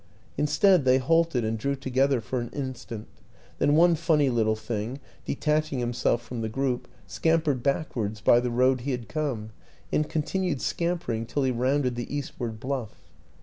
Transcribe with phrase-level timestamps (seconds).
[0.35, 3.07] Instead, they halted and drew together for an instant;
[3.59, 8.49] then one funny little thing, detaching himself from the group, scam pered backwards by the
[8.49, 9.51] road he had come,
[9.93, 12.95] and continued scampering till he rounded the eastward bluff.